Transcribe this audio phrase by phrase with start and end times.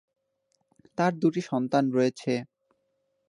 [0.97, 2.31] তার দুটি সন্তান রয়েছে।